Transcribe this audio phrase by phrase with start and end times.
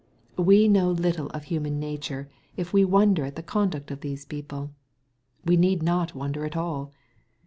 [0.39, 4.71] We know little of human nature, if we wonder at the conduct of these people.
[5.45, 6.91] We need not wonder at all.